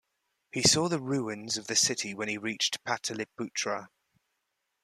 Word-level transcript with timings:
He 0.51 0.63
saw 0.63 0.89
the 0.89 0.99
ruins 0.99 1.57
of 1.57 1.67
the 1.67 1.75
city 1.75 2.15
when 2.15 2.27
he 2.27 2.35
reached 2.39 2.83
Pataliputra. 2.83 3.89